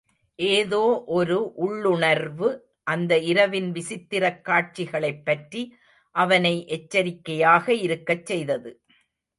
ஏதோ 0.39 1.03
ஒரு 1.07 1.53
உள்ளுணர்வு, 1.55 2.47
அந்த 2.83 3.17
இரவின் 3.17 3.71
விசித்திரக் 3.71 4.45
காட்சிகளைப் 4.45 5.25
பற்றி 5.25 5.61
அவனை 6.15 6.67
எச்சரிக்கையாக 6.67 7.73
இருக்கச் 7.81 8.25
செய்தது. 8.25 8.71